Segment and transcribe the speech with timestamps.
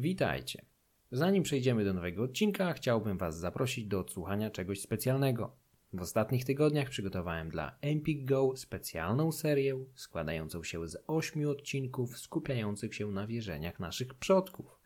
[0.00, 0.64] Witajcie.
[1.12, 5.56] Zanim przejdziemy do nowego odcinka, chciałbym Was zaprosić do odsłuchania czegoś specjalnego.
[5.92, 12.94] W ostatnich tygodniach przygotowałem dla Empik Go specjalną serię składającą się z ośmiu odcinków skupiających
[12.94, 14.78] się na wierzeniach naszych przodków.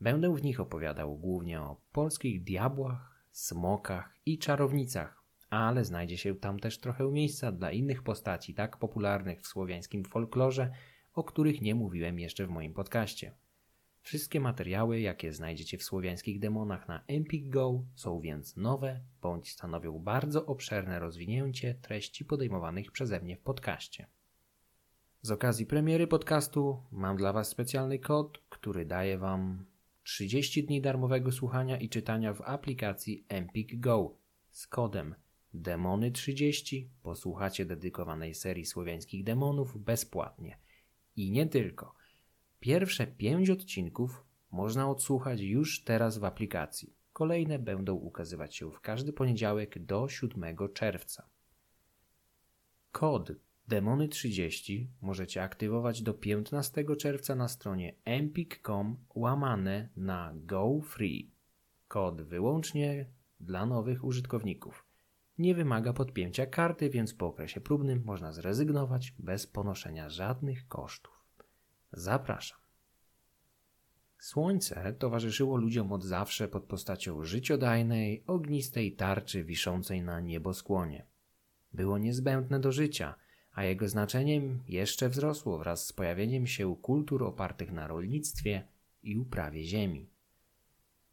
[0.00, 6.58] Będę w nich opowiadał głównie o polskich diabłach, smokach i czarownicach, ale znajdzie się tam
[6.58, 10.70] też trochę miejsca dla innych postaci tak popularnych w słowiańskim folklorze,
[11.14, 13.43] o których nie mówiłem jeszcze w moim podcaście.
[14.04, 19.98] Wszystkie materiały, jakie znajdziecie w słowiańskich demonach na Empik Go są więc nowe, bądź stanowią
[19.98, 24.06] bardzo obszerne rozwinięcie treści podejmowanych przeze mnie w podcaście.
[25.22, 29.64] Z okazji premiery podcastu mam dla Was specjalny kod, który daje Wam
[30.02, 34.16] 30 dni darmowego słuchania i czytania w aplikacji Empik Go
[34.50, 35.14] z kodem
[35.54, 40.58] Demony30 posłuchacie dedykowanej serii słowiańskich demonów bezpłatnie.
[41.16, 41.94] I nie tylko–
[42.64, 46.96] Pierwsze pięć odcinków można odsłuchać już teraz w aplikacji.
[47.12, 51.28] Kolejne będą ukazywać się w każdy poniedziałek do 7 czerwca.
[52.92, 53.32] Kod
[53.68, 61.30] Demony30 możecie aktywować do 15 czerwca na stronie empik.com łamane na Go Free.
[61.88, 63.06] Kod wyłącznie
[63.40, 64.86] dla nowych użytkowników.
[65.38, 71.13] Nie wymaga podpięcia karty, więc po okresie próbnym można zrezygnować bez ponoszenia żadnych kosztów.
[71.96, 72.58] Zapraszam.
[74.18, 81.06] Słońce towarzyszyło ludziom od zawsze pod postacią życiodajnej, ognistej tarczy wiszącej na nieboskłonie.
[81.72, 83.14] Było niezbędne do życia,
[83.52, 88.68] a jego znaczeniem jeszcze wzrosło wraz z pojawieniem się kultur opartych na rolnictwie
[89.02, 90.08] i uprawie ziemi.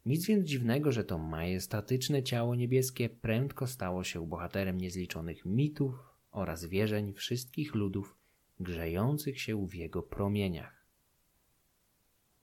[0.06, 5.94] Nic więc dziwnego, że to majestatyczne ciało niebieskie prędko stało się bohaterem niezliczonych mitów
[6.30, 8.21] oraz wierzeń wszystkich ludów
[8.62, 10.86] grzejących się w jego promieniach.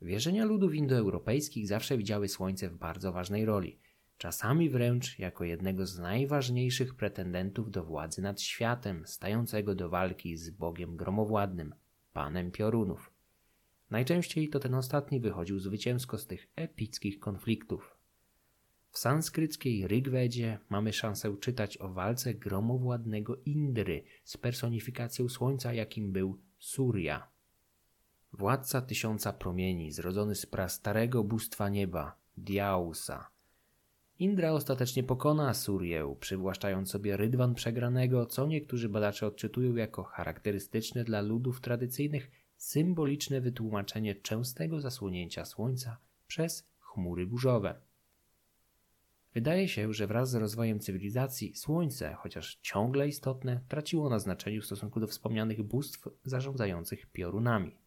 [0.02, 3.80] Wierzenia ludów indoeuropejskich zawsze widziały Słońce w bardzo ważnej roli,
[4.18, 10.50] czasami wręcz jako jednego z najważniejszych pretendentów do władzy nad światem, stającego do walki z
[10.50, 11.76] Bogiem gromowładnym,
[12.14, 13.12] Panem Piorunów.
[13.90, 17.99] Najczęściej to ten ostatni wychodził zwycięsko z tych epickich konfliktów.
[19.00, 26.40] W sanskryckiej Rigvedzie mamy szansę czytać o walce gromowładnego Indry z personifikacją słońca, jakim był
[26.58, 27.20] Surya.
[28.34, 33.30] Władca tysiąca promieni, zrodzony z prastarego bóstwa nieba, Diausa.
[34.18, 41.22] Indra ostatecznie pokona Surję, przywłaszczając sobie rydwan przegranego, co niektórzy badacze odczytują jako charakterystyczne dla
[41.22, 47.89] ludów tradycyjnych symboliczne wytłumaczenie częstego zasłonięcia słońca przez chmury burzowe.
[49.40, 54.66] Wydaje się, że wraz z rozwojem cywilizacji Słońce, chociaż ciągle istotne, traciło na znaczeniu w
[54.66, 57.78] stosunku do wspomnianych bóstw zarządzających piorunami.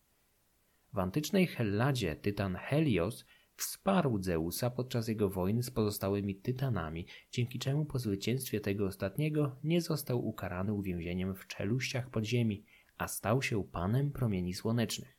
[0.93, 3.25] W antycznej Helladzie tytan Helios
[3.57, 9.81] wsparł Zeusa podczas jego wojny z pozostałymi tytanami, dzięki czemu po zwycięstwie tego ostatniego nie
[9.81, 12.65] został ukarany uwięzieniem w czeluściach podziemi,
[12.99, 15.19] a stał się panem promieni słonecznych.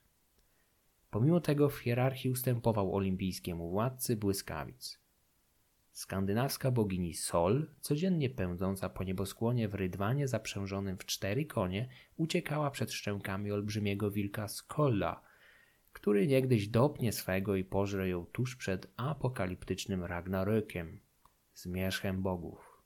[1.09, 5.03] Pomimo tego w hierarchii ustępował olimpijskiemu władcy błyskawic.
[5.93, 12.91] Skandynawska bogini Sol, codziennie pędząca po nieboskłonie w rydwanie zaprzężonym w cztery konie, uciekała przed
[12.91, 15.21] szczękami olbrzymiego wilka Skolla,
[15.91, 20.97] który niegdyś dopnie swego i pożre ją tuż przed apokaliptycznym Ragnarökiem,
[21.53, 22.81] zmierzchem bogów.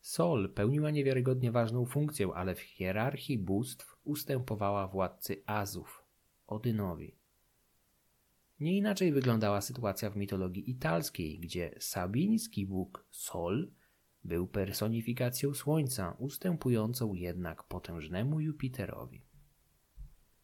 [0.00, 6.04] Sol pełniła niewiarygodnie ważną funkcję, ale w hierarchii bóstw ustępowała władcy Azów,
[6.46, 7.23] Odynowi.
[8.60, 13.72] Nie inaczej wyglądała sytuacja w mitologii italskiej, gdzie sabiński bóg Sol
[14.24, 19.22] był personifikacją słońca, ustępującą jednak potężnemu Jupiterowi.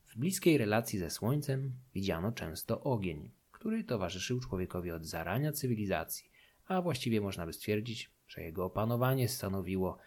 [0.06, 6.30] W bliskiej relacji ze słońcem widziano często ogień, który towarzyszył człowiekowi od zarania cywilizacji,
[6.66, 9.98] a właściwie można by stwierdzić, że jego opanowanie stanowiło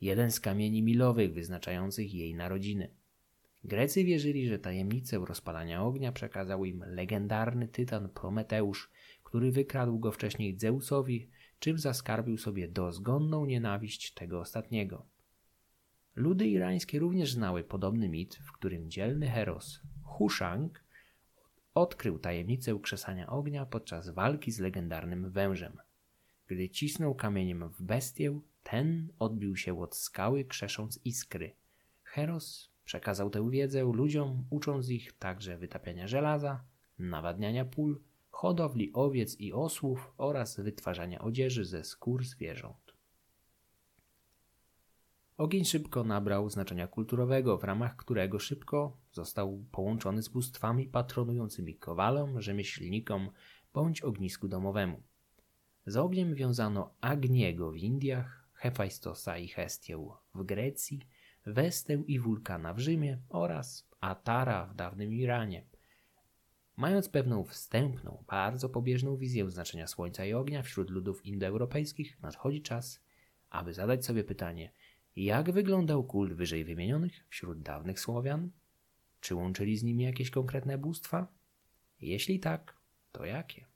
[0.00, 2.97] jeden z kamieni milowych wyznaczających jej narodziny.
[3.64, 8.90] Grecy wierzyli, że tajemnicę rozpalania ognia przekazał im legendarny tytan Prometeusz,
[9.24, 15.06] który wykradł go wcześniej Zeusowi, czym zaskarbił sobie dozgonną nienawiść tego ostatniego.
[16.16, 20.84] Ludy irańskie również znały podobny mit, w którym dzielny heros Hushang
[21.74, 25.78] odkrył tajemnicę krzesania ognia podczas walki z legendarnym wężem.
[26.46, 31.54] Gdy cisnął kamieniem w bestię, ten odbił się od skały, krzesząc iskry.
[32.02, 36.64] Heros Przekazał tę wiedzę ludziom, ucząc ich także wytapiania żelaza,
[36.98, 38.00] nawadniania pól,
[38.30, 42.94] hodowli owiec i osłów oraz wytwarzania odzieży ze skór zwierząt.
[45.36, 52.40] Ogień szybko nabrał znaczenia kulturowego, w ramach którego szybko został połączony z bóstwami patronującymi kowalom,
[52.40, 53.30] rzemieślnikom
[53.74, 55.02] bądź ognisku domowemu.
[55.86, 61.06] Z ogniem wiązano Agniego w Indiach, Hefajstosa i Hestię w Grecji,
[61.52, 65.64] Westę i Wulkana w Rzymie oraz Atara w dawnym Iranie.
[66.76, 73.00] Mając pewną wstępną, bardzo pobieżną wizję znaczenia Słońca i ognia wśród ludów indoeuropejskich, nadchodzi czas,
[73.50, 74.72] aby zadać sobie pytanie,
[75.16, 78.50] jak wyglądał kult wyżej wymienionych wśród dawnych Słowian?
[79.20, 81.26] Czy łączyli z nimi jakieś konkretne bóstwa?
[82.00, 82.76] Jeśli tak,
[83.12, 83.66] to jakie?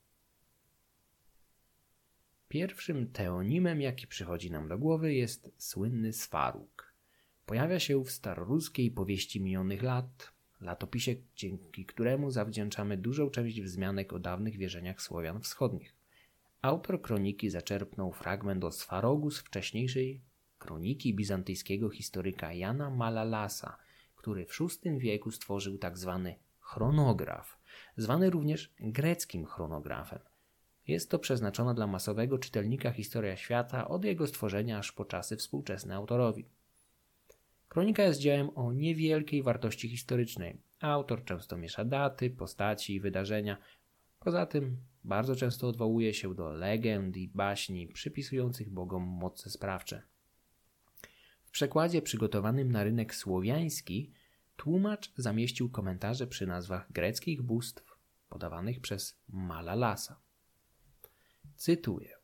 [2.49, 6.92] Pierwszym teonimem, jaki przychodzi nam do głowy, jest słynny Swaruk.
[7.47, 14.19] Pojawia się w staroruskiej powieści minionych lat, latopisie, dzięki któremu zawdzięczamy dużą część wzmianek o
[14.19, 15.95] dawnych wierzeniach Słowian wschodnich.
[16.63, 20.21] Autor kroniki zaczerpnął fragment o Swarogu z wcześniejszej
[20.59, 23.77] kroniki bizantyjskiego historyka Jana Malalasa,
[24.17, 26.21] który w VI wieku stworzył tzw.
[26.25, 27.59] Tak chronograf,
[27.97, 30.19] zwany również greckim chronografem.
[30.87, 35.95] Jest to przeznaczona dla masowego czytelnika historia świata od jego stworzenia aż po czasy współczesne
[35.95, 36.45] autorowi.
[37.73, 40.61] Kronika jest dziełem o niewielkiej wartości historycznej.
[40.81, 43.57] Autor często miesza daty, postaci i wydarzenia.
[44.21, 50.03] Poza tym bardzo często odwołuje się do legend i baśni przypisujących bogom moce sprawcze.
[51.45, 54.13] W przekładzie przygotowanym na rynek słowiański
[54.57, 57.99] tłumacz zamieścił komentarze przy nazwach greckich bóstw
[58.29, 60.21] podawanych przez Malalasa.
[61.57, 62.17] Cytuję.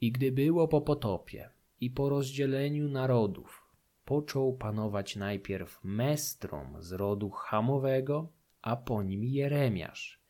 [0.00, 1.50] I gdy było po potopie
[1.82, 3.68] i po rozdzieleniu narodów,
[4.04, 8.32] począł panować najpierw Mestrom z rodu Hamowego,
[8.62, 10.20] a po nim Jeremiasz,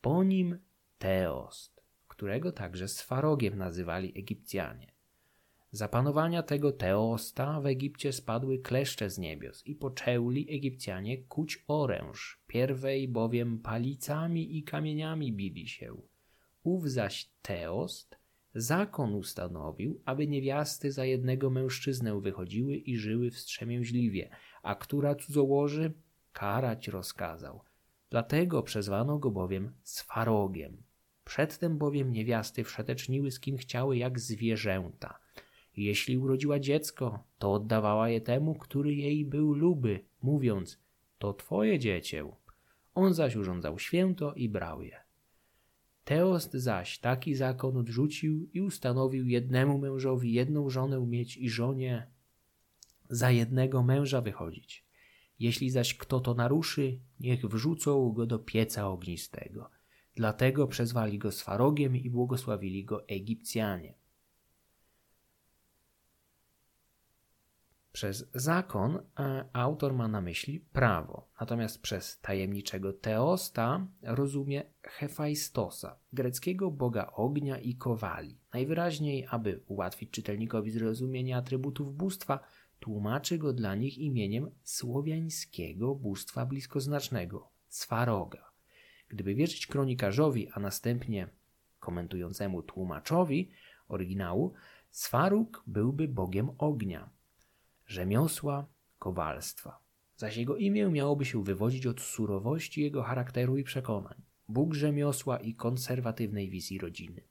[0.00, 0.58] po nim
[0.98, 4.92] Teost, którego także Sfarogiem nazywali Egipcjanie.
[5.70, 12.40] Za panowania tego Teosta w Egipcie spadły kleszcze z niebios i poczęli Egipcjanie kuć oręż,
[12.46, 15.96] pierwej bowiem palicami i kamieniami bili się–
[16.72, 18.16] Ów zaś Teost
[18.56, 24.30] zakon ustanowił, aby niewiasty za jednego mężczyznę wychodziły i żyły wstrzemięźliwie,
[24.62, 25.92] a która cudzołoży
[26.32, 27.60] karać rozkazał.
[28.10, 30.82] Dlatego przezwano go bowiem Sfarogiem.
[31.24, 35.18] Przedtem bowiem niewiasty wszeteczniły z kim chciały jak zwierzęta.
[35.76, 40.78] Jeśli urodziła dziecko, to oddawała je temu, który jej był luby, mówiąc,
[41.18, 42.32] to twoje dziecię.
[42.94, 45.05] On zaś urządzał święto i brał je.
[46.06, 52.10] Teost zaś taki zakon odrzucił i ustanowił jednemu mężowi jedną żonę mieć i żonie
[53.08, 54.84] za jednego męża wychodzić.
[55.38, 59.70] Jeśli zaś kto to naruszy, niech wrzucą go do pieca ognistego.
[60.14, 63.94] Dlatego przezwali go Swarogiem i błogosławili go Egipcjanie.
[67.96, 68.98] Przez zakon
[69.52, 77.74] autor ma na myśli prawo, natomiast przez tajemniczego Teosta rozumie Hefajstosa, greckiego boga ognia i
[77.74, 78.38] kowali.
[78.52, 82.40] Najwyraźniej, aby ułatwić czytelnikowi zrozumienie atrybutów bóstwa,
[82.80, 88.50] tłumaczy go dla nich imieniem słowiańskiego bóstwa bliskoznacznego Swaroga.
[89.08, 91.28] Gdyby wierzyć kronikarzowi, a następnie
[91.80, 93.50] komentującemu tłumaczowi
[93.88, 94.52] oryginału,
[94.90, 97.15] Swaruk byłby bogiem ognia
[97.86, 98.66] rzemiosła,
[98.98, 99.80] kowalstwa.
[100.16, 105.54] Zaś jego imię miałoby się wywodzić od surowości jego charakteru i przekonań, Bóg rzemiosła i
[105.54, 107.22] konserwatywnej wizji rodziny.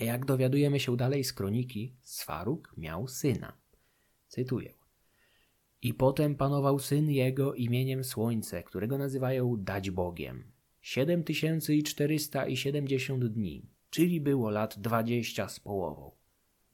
[0.00, 3.52] Jak dowiadujemy się dalej z kroniki, Sfaruk miał syna.
[4.28, 4.74] Cytuję.
[5.82, 10.52] I potem panował syn jego imieniem Słońce, którego nazywają dać Bogiem.
[10.80, 16.17] Siedem tysięcy i czterysta i siedemdziesiąt dni, czyli było lat dwadzieścia z połową.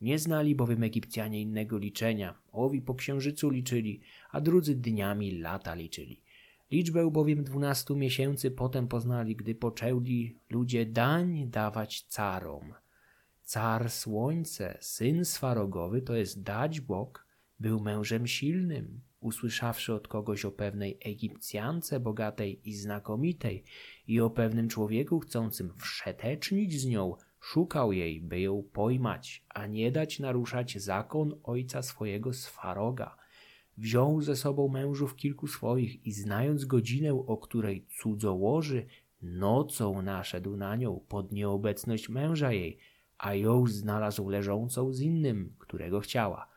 [0.00, 2.38] Nie znali bowiem Egipcjanie innego liczenia.
[2.52, 6.22] Owi po księżycu liczyli, a drudzy dniami lata liczyli.
[6.70, 12.74] Liczbę bowiem dwunastu miesięcy potem poznali, gdy poczęli ludzie dań dawać carom.
[13.42, 17.26] Car Słońce, syn Swarogowy, to jest dać Bóg,
[17.60, 19.00] był mężem silnym.
[19.20, 23.64] Usłyszawszy od kogoś o pewnej Egipcjance bogatej i znakomitej
[24.06, 29.92] i o pewnym człowieku chcącym wszetecznić z nią, Szukał jej, by ją pojmać, a nie
[29.92, 33.16] dać naruszać zakon ojca swojego Swaroga.
[33.78, 38.86] Wziął ze sobą mężów kilku swoich i znając godzinę, o której cudzołoży,
[39.22, 42.78] nocą naszedł na nią pod nieobecność męża jej,
[43.18, 46.48] a ją znalazł leżącą z innym, którego chciała.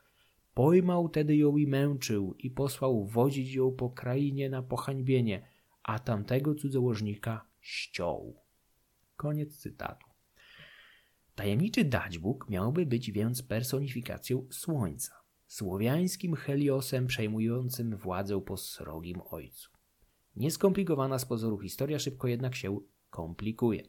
[0.54, 5.48] Pojmał tedy ją i męczył i posłał wodzić ją po krainie na pohańbienie,
[5.84, 8.36] a tamtego cudzołożnika ściął.
[9.16, 10.07] Koniec cytatu.
[11.38, 15.16] Tajemniczy Daćbóg miałby być więc personifikacją słońca,
[15.48, 19.70] słowiańskim Heliosem przejmującym władzę po srogim ojcu.
[20.36, 22.80] Nieskomplikowana z pozoru historia szybko jednak się
[23.10, 23.84] komplikuje.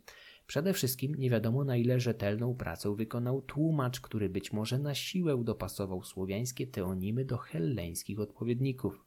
[0.47, 5.45] Przede wszystkim nie wiadomo na ile rzetelną pracę wykonał tłumacz, który być może na siłę
[5.45, 9.05] dopasował słowiańskie teonimy do helleńskich odpowiedników.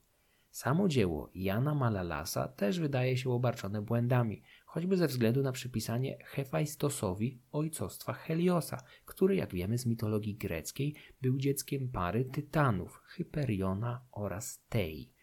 [0.52, 7.42] Samo dzieło Jana Malalasa też wydaje się obarczone błędami, choćby ze względu na przypisanie Hefajstosowi
[7.52, 15.14] ojcostwa Heliosa, który, jak wiemy z mitologii greckiej, był dzieckiem pary tytanów Hyperiona oraz Tei,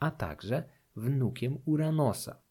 [0.00, 0.64] a także
[0.96, 2.42] wnukiem Uranosa.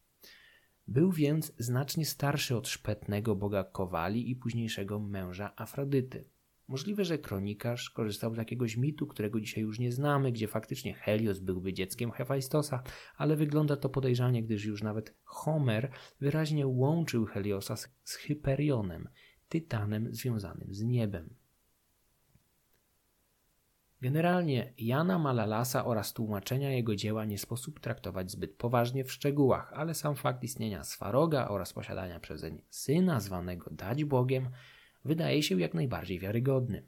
[0.88, 6.30] Był więc znacznie starszy od szpetnego boga Kowali i późniejszego męża Afrodyty.
[6.70, 11.40] Możliwe, że kronikarz korzystał z jakiegoś mitu, którego dzisiaj już nie znamy, gdzie faktycznie Helios
[11.40, 12.84] byłby dzieckiem Hefajstosa,
[13.18, 19.10] ale wygląda to podejrzanie, gdyż już nawet Homer wyraźnie łączył Heliosa z, z Hyperionem,
[19.48, 21.36] tytanem związanym z niebem.
[24.02, 29.94] Generalnie Jana Malalasa oraz tłumaczenia jego dzieła nie sposób traktować zbyt poważnie w szczegółach, ale
[29.94, 34.50] sam fakt istnienia Swaroga oraz posiadania przezeń syna zwanego Dać Bogiem
[35.06, 36.84] wydaje się jak najbardziej wiarygodny.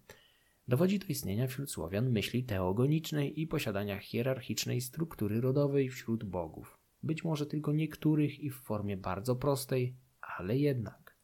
[0.67, 6.77] Dowodzi to istnienia wśród Słowian myśli teogonicznej i posiadania hierarchicznej struktury rodowej wśród bogów.
[7.03, 11.17] Być może tylko niektórych i w formie bardzo prostej, ale jednak.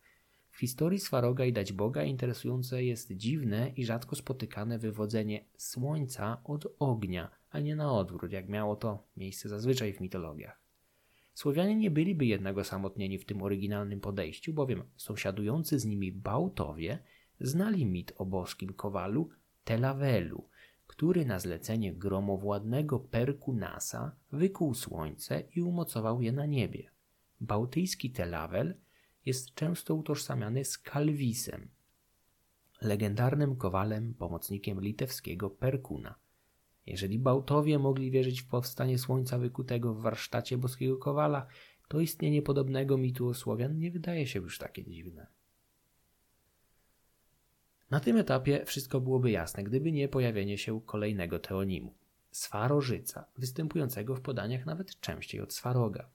[0.52, 6.68] W historii Swaroga i Dać Boga interesujące jest dziwne i rzadko spotykane wywodzenie słońca od
[6.80, 10.67] ognia, a nie na odwrót, jak miało to miejsce zazwyczaj w mitologiach.
[11.38, 17.00] Słowianie nie byliby jednak osamotnieni w tym oryginalnym podejściu, bowiem sąsiadujący z nimi Bałtowie
[17.40, 19.30] znali mit o boskim kowalu
[19.64, 20.50] Telavelu,
[20.88, 26.92] który na zlecenie gromowładnego Perkunasa wykuł słońce i umocował je na niebie.
[27.42, 28.76] Bałtyjski Telavel
[29.26, 31.70] jest często utożsamiany z Kalwisem,
[32.82, 36.16] legendarnym kowalem, pomocnikiem litewskiego Perkuna–
[36.88, 41.48] jeżeli Bałtowie mogli wierzyć w powstanie słońca wykutego w warsztacie boskiego kowala,
[41.88, 45.28] to istnienie podobnego mitu o Słowian nie wydaje się już takie dziwne.
[47.90, 51.94] Na tym etapie wszystko byłoby jasne, gdyby nie pojawienie się kolejnego teonimu
[52.32, 56.10] Swarożyca, występującego w podaniach nawet częściej od Swaroga.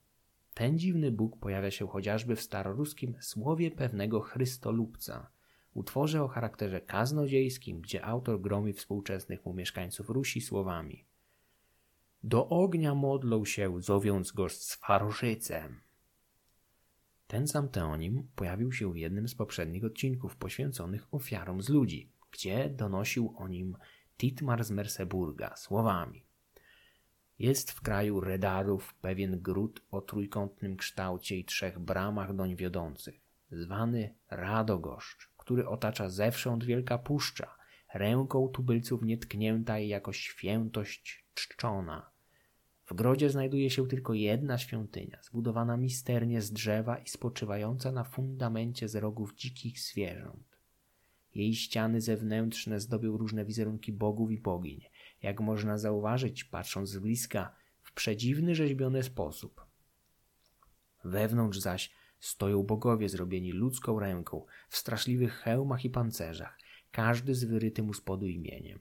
[0.55, 5.27] Ten dziwny Bóg pojawia się chociażby w staroruskim słowie pewnego Chrystolubca–
[5.75, 11.05] utworze o charakterze kaznodziejskim, gdzie autor gromi współczesnych mu mieszkańców Rusi słowami.
[12.25, 15.81] Do ognia modlą się, zowiąc go z farożycem.
[17.27, 22.71] Ten sam teonim pojawił się w jednym z poprzednich odcinków poświęconych ofiarom z ludzi, gdzie
[22.71, 23.77] donosił o nim
[24.19, 26.25] Titmar z Merseburga słowami.
[27.39, 34.15] Jest w kraju Redarów pewien gród o trójkątnym kształcie i trzech bramach doń wiodących, zwany
[34.31, 37.55] Radogoszcz który otacza zewsząd wielka puszcza,
[37.95, 42.11] ręką tubylców nietknięta i jako świętość czczona.
[42.85, 48.89] W grodzie znajduje się tylko jedna świątynia, zbudowana misternie z drzewa i spoczywająca na fundamencie
[48.89, 50.59] z rogów dzikich zwierząt.
[51.35, 54.81] Jej ściany zewnętrzne zdobią różne wizerunki bogów i bogiń,
[55.23, 59.67] jak można zauważyć, patrząc z bliska, w przedziwny rzeźbiony sposób.
[61.05, 61.91] Wewnątrz zaś
[62.23, 66.59] stoją bogowie zrobieni ludzką ręką, w straszliwych hełmach i pancerzach,
[66.91, 68.79] każdy z wyrytym u spodu imieniem.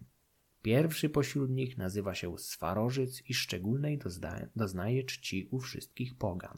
[0.61, 6.57] Pierwszy pośród nich nazywa się Swarożyc i szczególnej dozna doznaje czci u wszystkich pogan.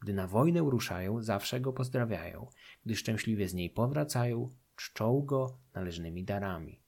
[0.00, 2.46] Gdy na wojnę ruszają, zawsze go pozdrawiają,
[2.84, 6.82] gdy szczęśliwie z niej powracają, czczą go należnymi darami.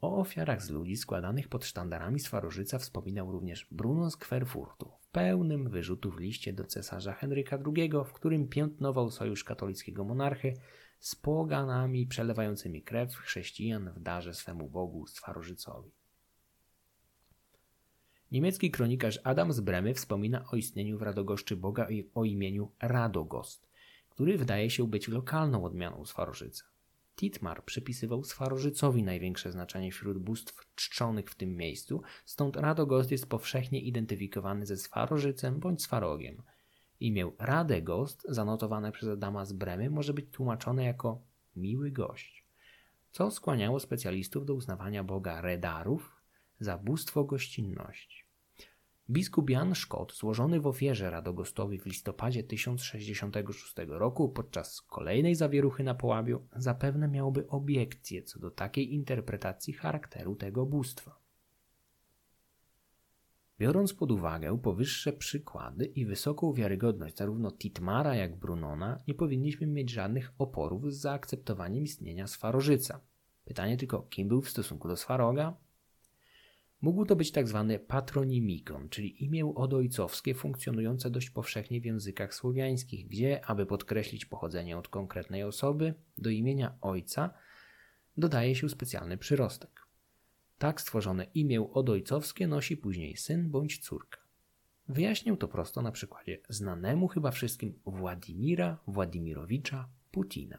[0.00, 6.20] O ofiarach z ludzi składanych pod sztandarami Swarożyca wspominał również Bruno z Kwerfurtu pełnym wyrzutów
[6.20, 10.54] liście do cesarza Henryka II, w którym piętnował sojusz katolickiego monarchy
[11.00, 15.90] z poganami przelewającymi krew chrześcijan w darze swemu Bogu Swarożycowi.
[18.32, 23.68] Niemiecki kronikarz Adam z Bremy wspomina o istnieniu w Radogoszczy Boga o imieniu Radogost,
[24.08, 26.69] który wydaje się być lokalną odmianą Swarożyca.
[27.20, 33.80] Titmar przypisywał Swarożycowi największe znaczenie wśród bóstw czczonych w tym miejscu, stąd Radogost jest powszechnie
[33.80, 36.42] identyfikowany ze Swarożycem bądź Swarogiem.
[37.00, 41.22] Imię Radegost, zanotowane przez Adama z Bremy, może być tłumaczone jako
[41.56, 42.46] miły gość,
[43.10, 46.16] co skłaniało specjalistów do uznawania boga Redarów
[46.60, 48.24] za bóstwo gościnności.
[49.10, 55.94] Biskup Jan Szkot, złożony w ofierze Radogostowi w listopadzie 1066 roku podczas kolejnej zawieruchy na
[55.94, 61.18] Połabiu, zapewne miałby obiekcje co do takiej interpretacji charakteru tego bóstwa.
[63.58, 69.90] Biorąc pod uwagę powyższe przykłady i wysoką wiarygodność zarówno Titmara jak Brunona, nie powinniśmy mieć
[69.90, 73.00] żadnych oporów z zaakceptowaniem istnienia Swarożyca.
[73.44, 75.56] Pytanie tylko, kim był w stosunku do Swaroga?
[76.82, 77.66] Mógł to być tzw.
[77.68, 84.78] Tak patronimikon, czyli imię odojcowskie funkcjonujące dość powszechnie w językach słowiańskich, gdzie, aby podkreślić pochodzenie
[84.78, 87.34] od konkretnej osoby, do imienia ojca
[88.16, 89.86] dodaje się specjalny przyrostek.
[90.58, 94.20] Tak stworzone imię odojcowskie nosi później syn bądź córka.
[94.88, 100.58] Wyjaśnię to prosto na przykładzie znanemu chyba wszystkim Władimira Władimirowicza Putina.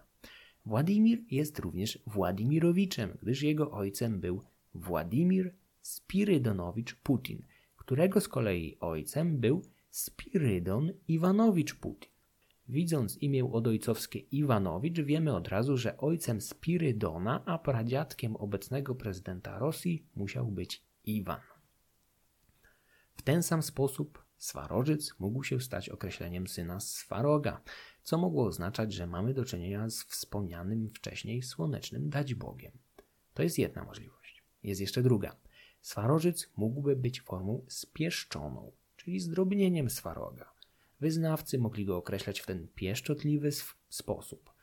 [0.65, 7.43] Władimir jest również Władimirowiczem, gdyż jego ojcem był Władimir Spirydonowicz Putin,
[7.77, 12.11] którego z kolei ojcem był Spirydon Iwanowicz Putin.
[12.67, 20.05] Widząc imię odojcowskie Iwanowicz, wiemy od razu, że ojcem Spirydona, a pradziadkiem obecnego prezydenta Rosji
[20.15, 21.41] musiał być Iwan.
[23.15, 27.61] W ten sam sposób Swarożyc mógł się stać określeniem syna Swaroga,
[28.03, 32.71] co mogło oznaczać, że mamy do czynienia z wspomnianym wcześniej słonecznym dać Bogiem.
[33.33, 34.43] To jest jedna możliwość.
[34.63, 35.40] Jest jeszcze druga.
[35.81, 40.51] Swarożyc mógłby być formą spieszczoną, czyli zdrobnieniem swaroga.
[40.99, 43.49] Wyznawcy mogli go określać w ten pieszczotliwy
[43.89, 44.53] sposób.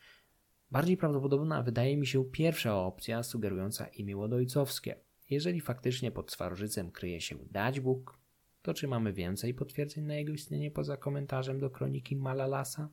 [0.71, 5.01] Bardziej prawdopodobna wydaje mi się pierwsza opcja sugerująca imię łodojcowskie.
[5.31, 8.19] Jeżeli faktycznie pod Swarożycem kryje się dać Bóg,
[8.63, 12.89] to czy mamy więcej potwierdzeń na jego istnienie poza komentarzem do kroniki Malalasa?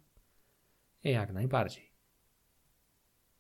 [1.04, 1.92] Jak najbardziej.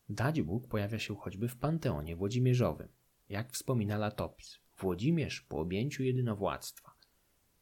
[0.09, 2.87] Dać Bóg pojawia się choćby w Panteonie Włodzimierzowym,
[3.29, 4.64] jak wspomina Latopis.
[4.77, 6.95] Włodzimierz po objęciu jedynowładztwa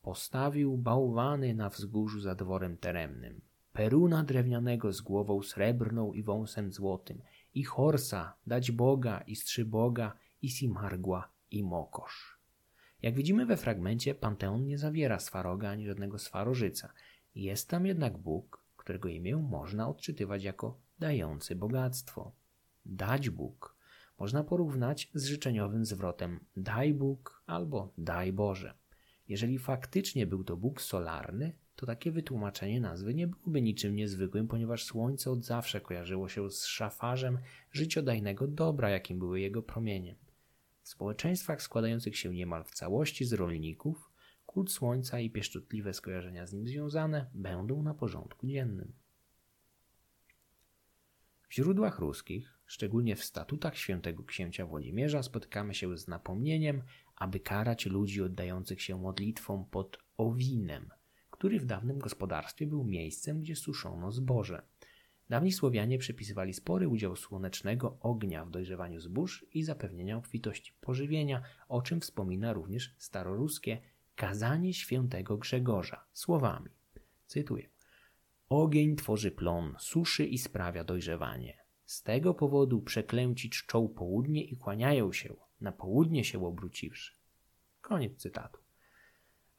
[0.01, 3.41] postawił bałwany na wzgórzu za dworem teremnym,
[3.73, 7.21] peruna drewnianego z głową srebrną i wąsem złotym,
[7.53, 12.39] i horsa, dać Boga, i strzyboga, i simargła, i mokosz.
[13.01, 16.93] Jak widzimy we fragmencie, Panteon nie zawiera swaroga ani żadnego swarożyca.
[17.35, 22.31] Jest tam jednak Bóg, którego imię można odczytywać jako dający bogactwo.
[22.85, 23.75] Dać Bóg
[24.19, 28.73] można porównać z życzeniowym zwrotem daj Bóg albo daj Boże.
[29.27, 34.83] Jeżeli faktycznie był to Bóg solarny, to takie wytłumaczenie nazwy nie byłoby niczym niezwykłym, ponieważ
[34.83, 37.39] Słońce od zawsze kojarzyło się z szafarzem
[37.71, 40.15] życiodajnego dobra, jakim były jego promienie.
[40.81, 44.11] W społeczeństwach składających się niemal w całości z rolników,
[44.45, 48.93] kult Słońca i pieszczotliwe skojarzenia z nim związane będą na porządku dziennym.
[51.49, 56.81] W źródłach ruskich, szczególnie w statutach świętego księcia Włodzimierza, spotykamy się z napomnieniem,
[57.15, 60.89] aby karać ludzi oddających się modlitwom pod Owinem,
[61.31, 64.61] który w dawnym gospodarstwie był miejscem, gdzie suszono zboże.
[65.29, 71.81] Dawni Słowianie przypisywali spory udział słonecznego ognia w dojrzewaniu zbóż i zapewnienia obfitości pożywienia, o
[71.81, 73.81] czym wspomina również staroruskie
[74.15, 76.69] kazanie świętego Grzegorza słowami.
[77.27, 77.69] Cytuję.
[78.49, 81.62] Ogień tworzy plon, suszy i sprawia dojrzewanie.
[81.93, 87.13] Z tego powodu przeklęci czczą południe i kłaniają się, na południe się obróciwszy.
[87.81, 88.59] Koniec cytatu.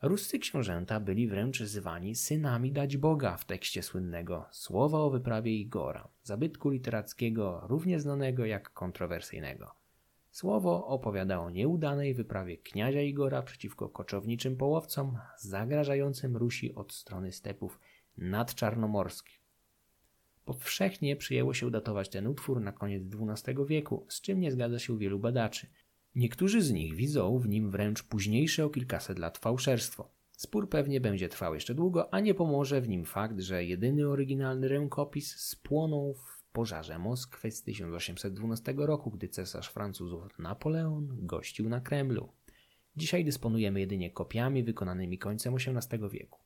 [0.02, 6.08] Ruscy książęta byli wręcz zwani synami dać Boga w tekście słynnego Słowa o wyprawie Igora,
[6.22, 9.74] zabytku literackiego równie znanego jak kontrowersyjnego.
[10.30, 17.80] Słowo opowiada o nieudanej wyprawie kniazia Igora przeciwko koczowniczym połowcom zagrażającym Rusi od strony stepów
[18.16, 19.43] nadczarnomorskich.
[20.44, 24.98] Powszechnie przyjęło się datować ten utwór na koniec XII wieku, z czym nie zgadza się
[24.98, 25.66] wielu badaczy.
[26.14, 30.14] Niektórzy z nich widzą w nim wręcz późniejsze o kilkaset lat fałszerstwo.
[30.32, 34.68] Spór pewnie będzie trwał jeszcze długo, a nie pomoże w nim fakt, że jedyny oryginalny
[34.68, 42.32] rękopis spłonął w pożarze Moskwy z 1812 roku, gdy cesarz Francuzów Napoleon gościł na Kremlu.
[42.96, 46.43] Dzisiaj dysponujemy jedynie kopiami wykonanymi końcem XVIII wieku.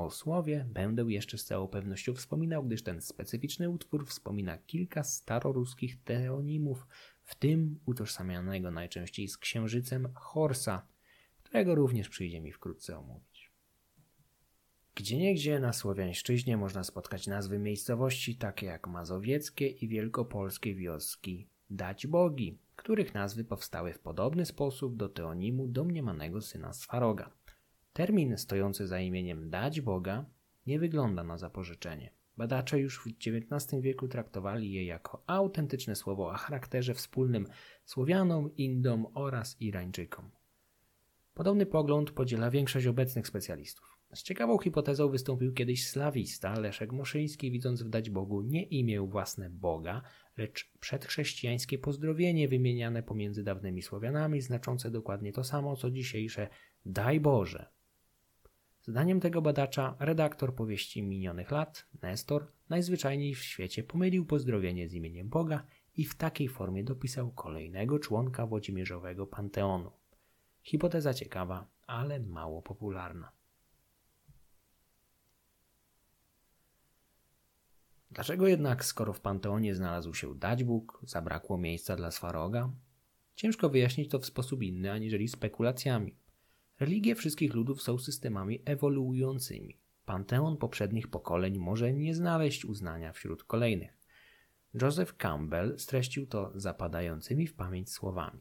[0.00, 6.02] O słowie będę jeszcze z całą pewnością wspominał, gdyż ten specyficzny utwór wspomina kilka staroruskich
[6.02, 6.86] teonimów,
[7.22, 10.86] w tym utożsamianego najczęściej z księżycem Horsa,
[11.42, 13.52] którego również przyjdzie mi wkrótce omówić.
[14.94, 22.58] Gdzieniegdzie na Słowiańszczyźnie można spotkać nazwy miejscowości takie jak mazowieckie i wielkopolskie wioski Dać Bogi,
[22.76, 27.39] których nazwy powstały w podobny sposób do teonimu domniemanego syna Swaroga.
[27.92, 30.24] Termin stojący za imieniem dać Boga
[30.66, 32.10] nie wygląda na zapożyczenie.
[32.36, 37.46] Badacze już w XIX wieku traktowali je jako autentyczne słowo o charakterze wspólnym
[37.84, 40.30] Słowianom, Indom oraz Irańczykom.
[41.34, 44.00] Podobny pogląd podziela większość obecnych specjalistów.
[44.14, 49.50] Z ciekawą hipotezą wystąpił kiedyś slawista Leszek Moszyński, widząc w dać Bogu nie imię własne
[49.50, 50.02] Boga,
[50.36, 56.48] lecz przedchrześcijańskie pozdrowienie wymieniane pomiędzy dawnymi Słowianami, znaczące dokładnie to samo co dzisiejsze
[56.86, 57.79] Daj Boże.
[58.90, 65.28] Zdaniem tego badacza, redaktor powieści minionych lat, Nestor, najzwyczajniej w świecie pomylił pozdrowienie z imieniem
[65.28, 69.92] Boga i w takiej formie dopisał kolejnego członka Włodzimierzowego Panteonu.
[70.62, 73.32] Hipoteza ciekawa, ale mało popularna.
[78.10, 82.72] Dlaczego jednak, skoro w Panteonie znalazł się Bóg, zabrakło miejsca dla Swaroga?
[83.34, 86.19] Ciężko wyjaśnić to w sposób inny aniżeli spekulacjami.
[86.80, 89.80] Religie wszystkich ludów są systemami ewoluującymi.
[90.04, 93.98] Panteon poprzednich pokoleń może nie znaleźć uznania wśród kolejnych.
[94.82, 98.40] Joseph Campbell streścił to zapadającymi w pamięć słowami.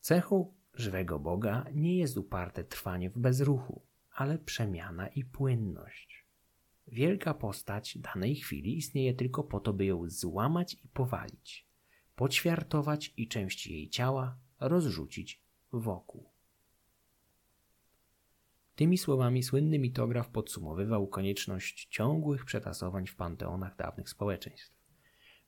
[0.00, 6.26] Cechą żywego Boga nie jest uparte trwanie w bezruchu, ale przemiana i płynność.
[6.86, 11.66] Wielka postać danej chwili istnieje tylko po to, by ją złamać i powalić,
[12.16, 15.41] poćwiartować i części jej ciała rozrzucić
[15.72, 16.32] wokół.
[18.74, 24.82] Tymi słowami słynny mitograf podsumowywał konieczność ciągłych przetasowań w panteonach dawnych społeczeństw.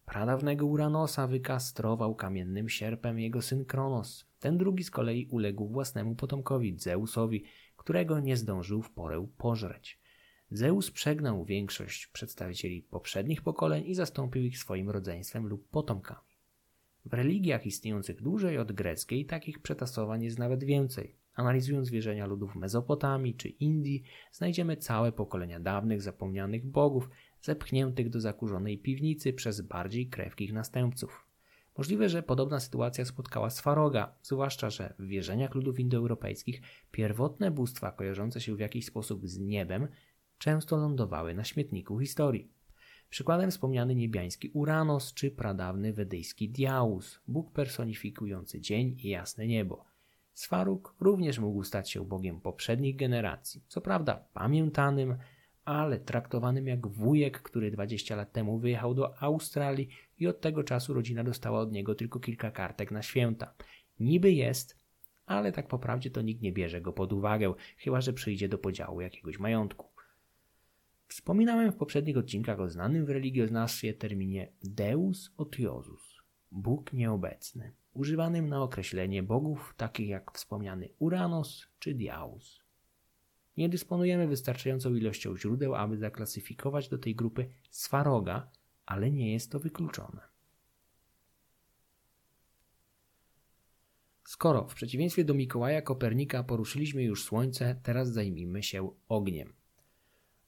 [0.07, 4.27] Pradawnego Uranosa wykastrował kamiennym sierpem jego syn Kronos.
[4.39, 7.45] Ten drugi z kolei uległ własnemu potomkowi Zeusowi,
[7.77, 10.01] którego nie zdążył w porę pożreć.
[10.51, 16.34] Zeus przegnał większość przedstawicieli poprzednich pokoleń i zastąpił ich swoim rodzeństwem lub potomkami.
[17.05, 21.17] W religiach istniejących dłużej od greckiej takich przetasowań jest nawet więcej.
[21.35, 27.09] Analizując wierzenia ludów Mezopotamii czy Indii, znajdziemy całe pokolenia dawnych, zapomnianych bogów,
[27.41, 31.27] zepchniętych do zakurzonej piwnicy przez bardziej krewkich następców.
[31.79, 38.41] Możliwe, że podobna sytuacja spotkała Swaroga, zwłaszcza, że w wierzeniach ludów indoeuropejskich pierwotne bóstwa kojarzące
[38.41, 39.89] się w jakiś sposób z niebem
[40.39, 42.54] często lądowały na śmietniku historii.
[43.15, 49.85] Przykładem wspomniany niebiański Uranos czy pradawny wedyjski Diaus, bóg personifikujący dzień i jasne niebo.
[50.33, 55.17] Swaruk również mógł stać się bogiem poprzednich generacji, co prawda pamiętanym,
[55.65, 60.95] ale traktowanym jak wujek, który 20 lat temu wyjechał do Australii i od tego czasu
[60.95, 63.55] rodzina dostała od niego tylko kilka kartek na święta.
[64.01, 64.79] Niby jest,
[65.27, 68.59] ale tak po prawdzie to nikt nie bierze go pod uwagę, chyba że przyjdzie do
[68.59, 69.94] podziału jakiegoś majątku.
[71.15, 78.63] Wspominałem w poprzednich odcinkach o znanym w religioznawstwie terminie Deus otiosus, Bóg nieobecny, używanym na
[78.63, 82.63] określenie bogów takich jak wspomniany Uranos czy Diaus.
[83.57, 88.51] Nie dysponujemy wystarczającą ilością źródeł, aby zaklasyfikować do tej grupy Swaroga,
[88.87, 90.21] ale nie jest to wykluczone.
[94.25, 99.64] Skoro w przeciwieństwie do Mikołaja Kopernika poruszyliśmy już Słońce, teraz zajmijmy się ogniem.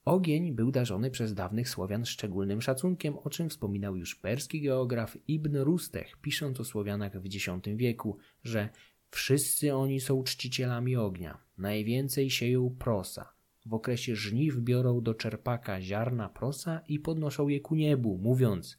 [0.07, 5.57] Ogień był darzony przez dawnych Słowian szczególnym szacunkiem, o czym wspominał już perski geograf Ibn
[5.57, 8.69] Rustech, pisząc o Słowianach w X wieku, że
[9.11, 13.33] wszyscy oni są czcicielami ognia, najwięcej sieją prosa.
[13.67, 18.79] W okresie żniw biorą do czerpaka ziarna prosa i podnoszą je ku niebu, mówiąc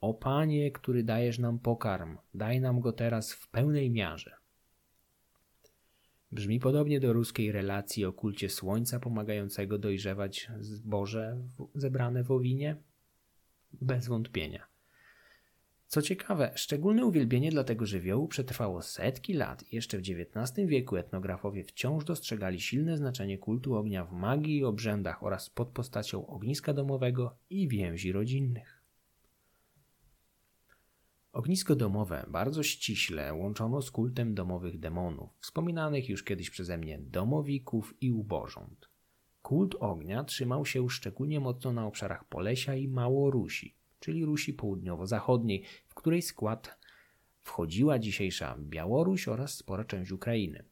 [0.00, 4.41] O Panie, który dajesz nam pokarm, daj nam go teraz w pełnej miarze.
[6.32, 11.38] Brzmi podobnie do ruskiej relacji o kulcie słońca pomagającego dojrzewać zboże
[11.74, 12.76] zebrane w owinie?
[13.72, 14.66] Bez wątpienia.
[15.86, 20.96] Co ciekawe, szczególne uwielbienie dla tego żywiołu przetrwało setki lat i jeszcze w XIX wieku
[20.96, 26.74] etnografowie wciąż dostrzegali silne znaczenie kultu ognia w magii i obrzędach oraz pod postacią ogniska
[26.74, 28.81] domowego i więzi rodzinnych.
[31.32, 37.94] Ognisko domowe bardzo ściśle łączono z kultem domowych demonów, wspominanych już kiedyś przeze mnie domowików
[38.00, 38.88] i ubożąt.
[39.42, 45.94] Kult ognia trzymał się szczególnie mocno na obszarach Polesia i Małorusi, czyli Rusi południowo-zachodniej, w
[45.94, 46.78] której skład
[47.40, 50.64] wchodziła dzisiejsza Białoruś oraz spora część Ukrainy.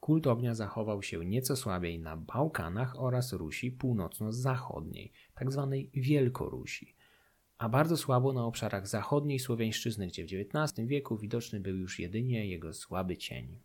[0.00, 5.68] Kult ognia zachował się nieco słabiej na Bałkanach oraz Rusi północno-zachodniej, tzw.
[5.70, 6.94] Tak Wielkorusi–
[7.62, 12.46] a bardzo słabo na obszarach zachodniej Słowiańszczyzny, gdzie w XIX wieku widoczny był już jedynie
[12.46, 13.58] jego słaby cień.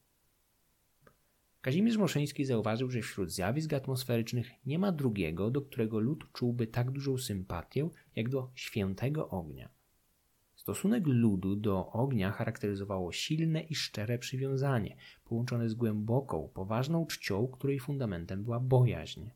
[1.62, 6.92] Kazimierz Moszyński zauważył, że wśród zjawisk atmosferycznych nie ma drugiego, do którego lud czułby tak
[6.92, 9.70] dużą sympatię, jak do świętego ognia.
[10.56, 17.80] Stosunek ludu do ognia charakteryzowało silne i szczere przywiązanie, połączone z głęboką, poważną czcią, której
[17.80, 19.30] fundamentem była bojaźń.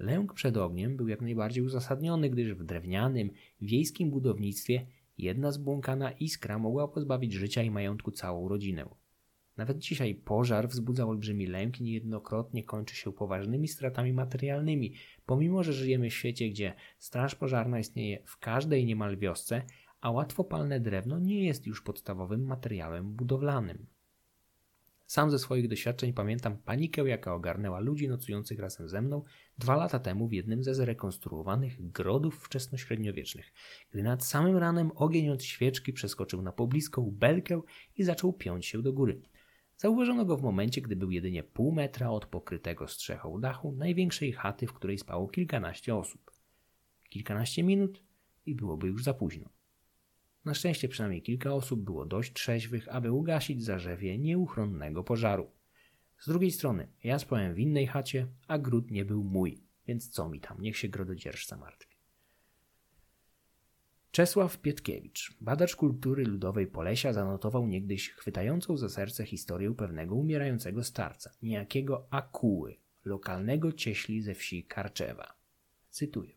[0.00, 4.86] Lęk przed ogniem był jak najbardziej uzasadniony, gdyż w drewnianym, wiejskim budownictwie
[5.18, 8.88] jedna zbłąkana iskra mogła pozbawić życia i majątku całą rodzinę.
[9.56, 14.94] Nawet dzisiaj pożar wzbudza olbrzymi lęk i niejednokrotnie kończy się poważnymi stratami materialnymi,
[15.26, 19.62] pomimo że żyjemy w świecie, gdzie straż pożarna istnieje w każdej niemal wiosce,
[20.00, 23.86] a łatwopalne drewno nie jest już podstawowym materiałem budowlanym.
[25.10, 29.24] Sam ze swoich doświadczeń pamiętam panikę, jaka ogarnęła ludzi nocujących razem ze mną
[29.58, 33.52] dwa lata temu w jednym ze zrekonstruowanych grodów wczesnośredniowiecznych,
[33.90, 37.60] gdy nad samym ranem ogień od świeczki przeskoczył na pobliską belkę
[37.96, 39.20] i zaczął piąć się do góry.
[39.76, 44.66] Zauważono go w momencie, gdy był jedynie pół metra od pokrytego strzechą dachu największej chaty,
[44.66, 46.30] w której spało kilkanaście osób.
[47.08, 48.02] Kilkanaście minut
[48.46, 49.59] i byłoby już za późno.
[50.44, 55.50] Na szczęście przynajmniej kilka osób było dość trzeźwych, aby ugasić zarzewie nieuchronnego pożaru.
[56.18, 60.28] Z drugiej strony, ja spałem w innej chacie, a gród nie był mój, więc co
[60.28, 61.96] mi tam, niech się grododzierżca martwi.
[64.10, 71.30] Czesław Pietkiewicz, badacz kultury ludowej Polesia, zanotował niegdyś chwytającą za serce historię pewnego umierającego starca,
[71.42, 75.34] niejakiego Akuły, lokalnego cieśli ze wsi Karczewa.
[75.90, 76.34] Cytuję.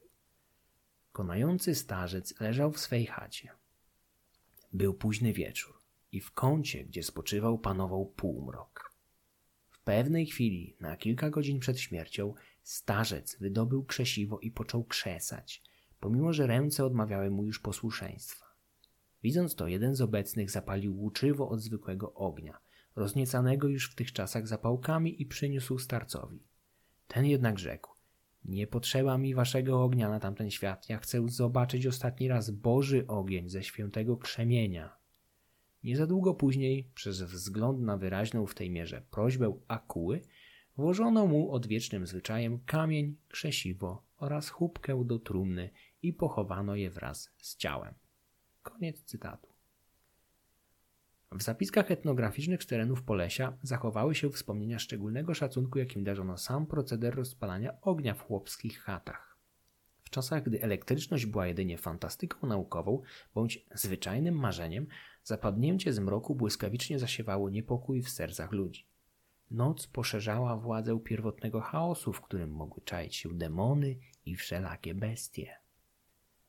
[1.12, 3.63] Konający starzec leżał w swej chacie.
[4.74, 5.82] Był późny wieczór
[6.12, 8.94] i w kącie, gdzie spoczywał, panował półmrok.
[9.70, 12.34] W pewnej chwili, na kilka godzin przed śmiercią,
[12.64, 15.64] starzec wydobył krzesiwo i począł krzesać,
[16.00, 18.46] pomimo że ręce odmawiały mu już posłuszeństwa.
[19.24, 22.58] Widząc to, jeden z obecnych zapalił łuczywo od zwykłego ognia,
[22.96, 26.48] rozniecanego już w tych czasach zapałkami i przyniósł starcowi.
[27.08, 27.93] Ten jednak rzekł:
[28.46, 30.90] Nie potrzeba mi waszego ognia na tamten świat.
[30.90, 34.98] Ja chcę zobaczyć ostatni raz Boży ogień ze świętego krzemienia.
[35.84, 40.22] Nie za długo później, przez wzgląd na wyraźną w tej mierze prośbę Akuły,
[40.78, 45.70] włożono mu odwiecznym zwyczajem kamień, krzesiwo oraz chubkę do trumny
[46.02, 47.94] i pochowano je wraz z ciałem.
[48.62, 49.53] Koniec cytatu.
[51.36, 57.16] W zapiskach etnograficznych z terenów Polesia zachowały się wspomnienia szczególnego szacunku, jakim darzono sam proceder
[57.16, 59.38] rozpalania ognia w chłopskich chatach.
[60.04, 63.02] W czasach, gdy elektryczność była jedynie fantastyką naukową
[63.34, 64.88] bądź zwyczajnym marzeniem,
[65.24, 68.88] zapadnięcie z mroku błyskawicznie zasiewało niepokój w sercach ludzi.
[69.52, 75.63] Noc poszerzała władzę pierwotnego chaosu, w którym mogły czaić się demony i wszelakie bestie.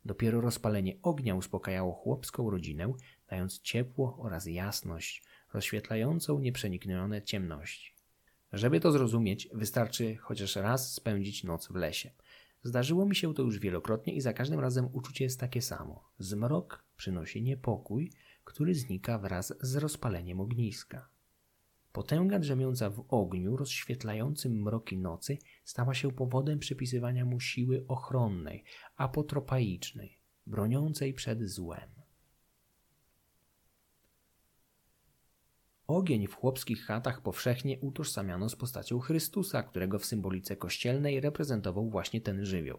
[0.04, 2.92] Dopiero rozpalenie ognia uspokajało chłopską rodzinę,
[3.28, 7.94] dając ciepło oraz jasność, rozświetlającą nieprzeniknione ciemności.
[8.52, 12.10] Żeby to zrozumieć, wystarczy chociaż raz spędzić noc w lesie.
[12.62, 16.04] Zdarzyło mi się to już wielokrotnie i za każdym razem uczucie jest takie samo.
[16.18, 18.12] Zmrok przynosi niepokój,
[18.44, 21.13] który znika wraz z rozpaleniem ogniska.
[21.94, 28.64] Potęga drzemiąca w ogniu rozświetlającym mroki nocy stała się powodem przypisywania mu siły ochronnej,
[28.96, 31.90] apotropaicznej, broniącej przed złem.
[35.86, 42.20] Ogień w chłopskich chatach powszechnie utożsamiano z postacią Chrystusa, którego w symbolice kościelnej reprezentował właśnie
[42.20, 42.78] ten żywioł.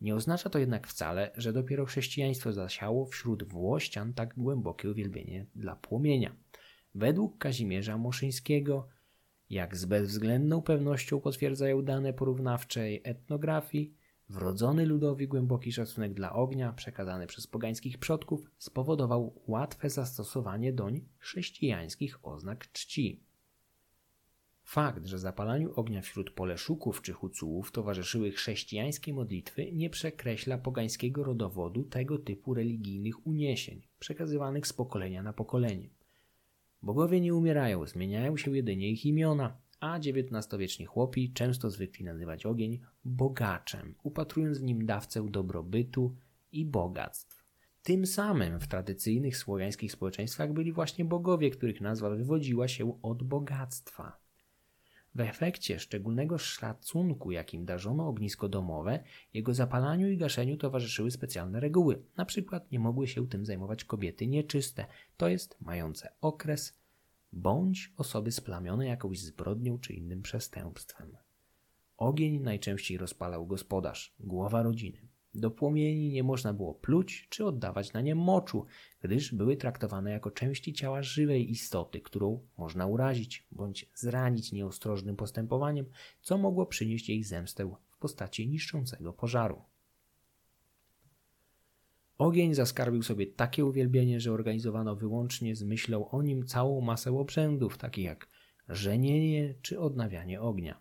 [0.00, 5.76] Nie oznacza to jednak wcale, że dopiero chrześcijaństwo zasiało wśród Włościan tak głębokie uwielbienie dla
[5.76, 6.36] płomienia.
[6.94, 8.88] Według Kazimierza Moszyńskiego,
[9.50, 13.94] jak z bezwzględną pewnością potwierdzają dane porównawczej etnografii,
[14.28, 22.26] wrodzony ludowi głęboki szacunek dla ognia przekazany przez pogańskich przodków spowodował łatwe zastosowanie doń chrześcijańskich
[22.26, 23.24] oznak czci.
[24.64, 31.84] Fakt, że zapalaniu ognia wśród poleszuków czy hucułów towarzyszyły chrześcijańskie modlitwy, nie przekreśla pogańskiego rodowodu
[31.84, 36.01] tego typu religijnych uniesień, przekazywanych z pokolenia na pokolenie.
[36.82, 42.80] Bogowie nie umierają, zmieniają się jedynie ich imiona, a XIX-wieczni chłopi często zwykli nazywać ogień
[43.04, 46.16] bogaczem, upatrując w nim dawcę dobrobytu
[46.52, 47.44] i bogactw.
[47.82, 54.21] Tym samym w tradycyjnych słowiańskich społeczeństwach byli właśnie bogowie, których nazwa wywodziła się od bogactwa.
[55.14, 62.02] W efekcie szczególnego szacunku, jakim darzono ognisko domowe, jego zapalaniu i gaszeniu towarzyszyły specjalne reguły.
[62.16, 66.78] Na przykład nie mogły się tym zajmować kobiety nieczyste, to jest mające okres,
[67.32, 71.16] bądź osoby splamione jakąś zbrodnią czy innym przestępstwem.
[71.96, 75.11] Ogień najczęściej rozpalał gospodarz, głowa rodziny.
[75.34, 78.66] Do płomieni nie można było pluć czy oddawać na nie moczu,
[79.00, 85.86] gdyż były traktowane jako części ciała żywej istoty, którą można urazić bądź zranić nieostrożnym postępowaniem,
[86.20, 89.62] co mogło przynieść jej zemstę w postaci niszczącego pożaru.
[92.18, 97.78] Ogień zaskarbił sobie takie uwielbienie, że organizowano wyłącznie z myślą o nim całą masę obrzędów,
[97.78, 98.28] takich jak
[98.68, 100.80] żenienie czy odnawianie ognia.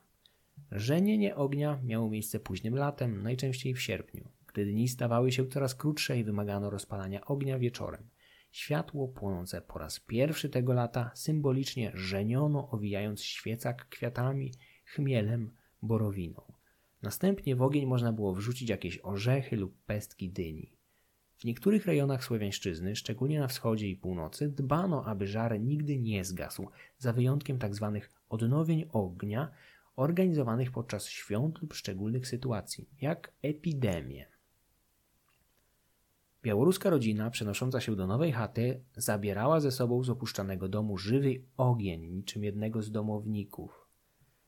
[0.72, 4.30] Żenienie ognia miało miejsce późnym latem, najczęściej w sierpniu.
[4.54, 8.10] Gdy dni stawały się coraz krótsze i wymagano rozpalania ognia wieczorem.
[8.52, 14.52] Światło płonące po raz pierwszy tego lata symbolicznie żeniono, owijając świecak kwiatami,
[14.86, 16.42] chmielem, borowiną.
[17.02, 20.72] Następnie w ogień można było wrzucić jakieś orzechy lub pestki dyni.
[21.38, 26.68] W niektórych rejonach Słowiańszczyzny, szczególnie na wschodzie i północy, dbano, aby żar nigdy nie zgasł,
[26.98, 28.00] za wyjątkiem tzw.
[28.02, 29.52] Tak odnowień ognia
[29.96, 34.31] organizowanych podczas świąt lub szczególnych sytuacji, jak epidemie.
[36.44, 42.08] Białoruska rodzina, przenosząca się do nowej chaty, zabierała ze sobą z opuszczanego domu żywy ogień,
[42.08, 43.88] niczym jednego z domowników.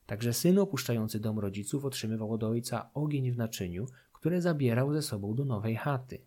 [0.05, 5.35] Także syn opuszczający dom rodziców otrzymywał od ojca ogień w naczyniu, które zabierał ze sobą
[5.35, 6.21] do nowej chaty.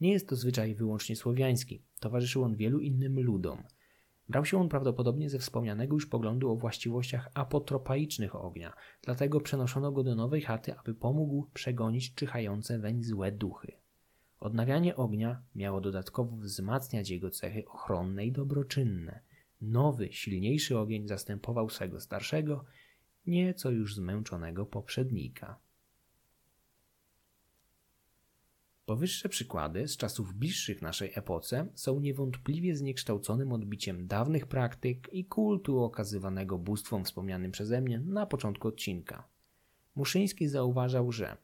[0.00, 3.62] Nie jest to zwyczaj wyłącznie słowiański, towarzyszył on wielu innym ludom.
[4.28, 10.02] Brał się on prawdopodobnie ze wspomnianego już poglądu o właściwościach apotropaicznych ognia, dlatego przenoszono go
[10.02, 13.83] do nowej chaty, aby pomógł przegonić czyhające weń złe duchy.
[14.44, 19.20] Odnawianie ognia miało dodatkowo wzmacniać jego cechy ochronne i dobroczynne.
[19.60, 22.64] Nowy, silniejszy ogień zastępował swego starszego,
[23.26, 25.58] nieco już zmęczonego poprzednika.
[28.86, 35.78] Powyższe przykłady z czasów bliższych naszej epoce są niewątpliwie zniekształconym odbiciem dawnych praktyk i kultu
[35.78, 39.28] okazywanego bóstwom wspomnianym przeze mnie na początku odcinka.
[39.94, 41.36] Muszyński zauważał, że,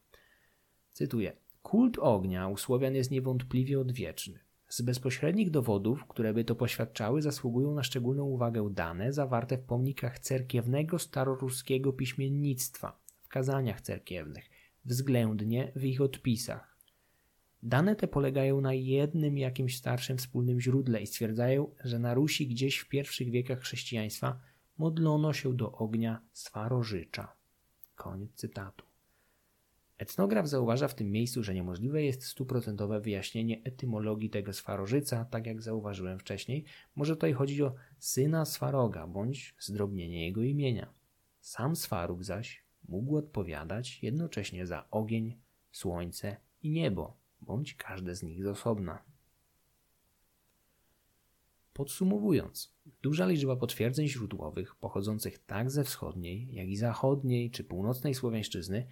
[0.93, 4.39] cytuję, kult ognia u Słowian jest niewątpliwie odwieczny.
[4.67, 10.19] Z bezpośrednich dowodów, które by to poświadczały, zasługują na szczególną uwagę dane zawarte w pomnikach
[10.19, 14.49] cerkiewnego staroruskiego piśmiennictwa, w kazaniach cerkiewnych,
[14.85, 16.77] względnie w ich odpisach.
[17.63, 22.77] Dane te polegają na jednym jakimś starszym wspólnym źródle i stwierdzają, że na Rusi gdzieś
[22.77, 24.39] w pierwszych wiekach chrześcijaństwa
[24.77, 27.35] modlono się do ognia swarożycza.
[27.95, 28.90] Koniec cytatu.
[30.01, 35.61] Etnograf zauważa w tym miejscu, że niemożliwe jest stuprocentowe wyjaśnienie etymologii tego swarożyca, tak jak
[35.61, 36.65] zauważyłem wcześniej.
[36.95, 40.93] Może tutaj chodzić o syna Swaroga bądź zdrobnienie jego imienia.
[41.41, 45.37] Sam Swarug zaś mógł odpowiadać jednocześnie za ogień,
[45.71, 49.03] słońce i niebo, bądź każde z nich z osobna.
[51.73, 58.87] Podsumowując, duża liczba potwierdzeń źródłowych pochodzących tak ze wschodniej, jak i zachodniej czy północnej Słowiańszczyzny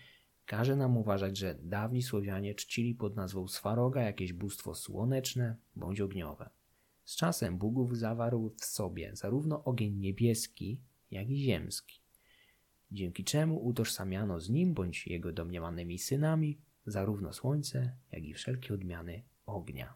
[0.50, 6.50] każe nam uważać, że dawni Słowianie czcili pod nazwą Swaroga jakieś bóstwo słoneczne bądź ogniowe.
[7.06, 10.82] Z czasem Bóg zawarł w sobie zarówno ogień niebieski,
[11.12, 12.02] jak i ziemski,
[12.92, 19.24] dzięki czemu utożsamiano z nim bądź jego domniemanymi synami zarówno słońce, jak i wszelkie odmiany
[19.46, 19.94] ognia.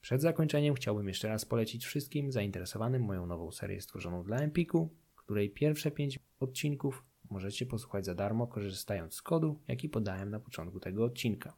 [0.00, 5.50] Przed zakończeniem chciałbym jeszcze raz polecić wszystkim zainteresowanym moją nową serię stworzoną dla Empiku, której
[5.50, 11.04] pierwsze pięć odcinków możecie posłuchać za darmo, korzystając z kodu, jaki podałem na początku tego
[11.04, 11.56] odcinka.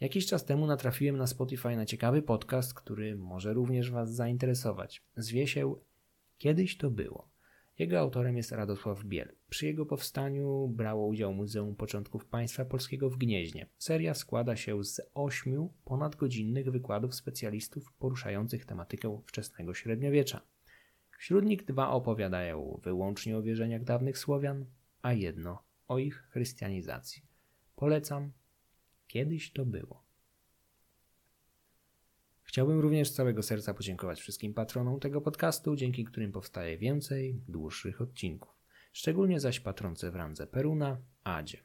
[0.00, 5.02] Jakiś czas temu natrafiłem na Spotify na ciekawy podcast, który może również Was zainteresować.
[5.16, 5.74] Zwie się
[6.38, 7.28] Kiedyś to było.
[7.78, 9.32] Jego autorem jest Radosław Biel.
[9.50, 13.66] Przy jego powstaniu brało udział Muzeum Początków Państwa Polskiego w Gnieźnie.
[13.78, 20.40] Seria składa się z ośmiu ponadgodzinnych wykładów specjalistów poruszających tematykę wczesnego średniowiecza.
[21.18, 24.66] Wśród nich dwa opowiadają wyłącznie o wierzeniach dawnych Słowian,
[25.02, 27.22] a jedno o ich chrystianizacji.
[27.76, 28.32] Polecam.
[29.06, 30.04] Kiedyś to było.
[32.42, 38.00] Chciałbym również z całego serca podziękować wszystkim patronom tego podcastu, dzięki którym powstaje więcej dłuższych
[38.00, 38.54] odcinków.
[38.92, 41.58] Szczególnie zaś patronce w randze Peruna, Adzie.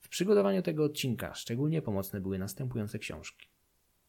[0.00, 3.48] W przygotowaniu tego odcinka szczególnie pomocne były następujące książki.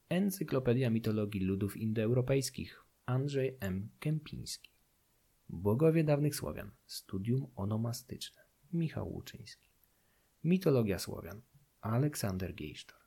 [0.09, 3.89] Encyklopedia mitologii ludów indoeuropejskich Andrzej M.
[3.99, 4.71] Kępiński.
[5.49, 6.71] Bogowie dawnych Słowian.
[6.85, 8.41] Studium onomastyczne.
[8.73, 9.69] Michał Łuczyński.
[10.43, 11.41] Mitologia Słowian.
[11.81, 12.99] Aleksander Gejsztor.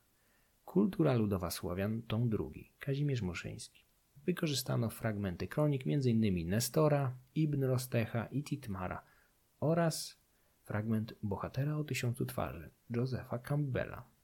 [0.64, 3.84] Kultura ludowa Słowian, tom drugi, Kazimierz Muszyński.
[4.24, 6.48] Wykorzystano fragmenty kronik m.in.
[6.48, 9.02] Nestora, Ibn Rostecha i Titmara
[9.60, 10.16] oraz
[10.64, 14.15] fragment Bohatera o tysiącu twarzy, Josepha Campbella.